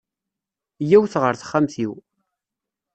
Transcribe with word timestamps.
Iyyawet 0.81 1.13
ɣer 1.21 1.33
texxamt-iw. 1.35 1.93